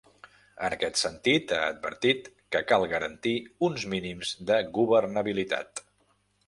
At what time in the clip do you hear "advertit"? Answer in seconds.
1.73-2.31